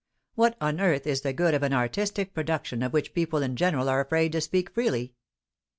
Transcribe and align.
What 0.33 0.57
on 0.59 0.79
earth 0.81 1.05
is 1.05 1.21
the 1.21 1.31
good 1.31 1.53
of 1.53 1.61
an 1.61 1.73
artistic 1.73 2.33
production 2.33 2.81
of 2.81 2.91
which 2.91 3.13
people 3.13 3.43
in 3.43 3.55
general 3.55 3.87
are 3.87 4.01
afraid 4.01 4.31
to 4.31 4.41
speak 4.41 4.71
freely? 4.71 5.13